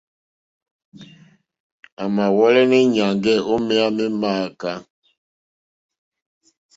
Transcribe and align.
A 2.01 2.03
mà 2.15 2.25
wɔ̀lɛ̀nɛ̀ 2.37 2.83
nyàŋgɛ̀ 2.93 3.37
o 3.51 3.53
meya 3.67 3.85
ema 3.89 3.95
me 3.97 4.05
ma 4.21 4.29
akɛ̀ɛ̀. 4.45 4.75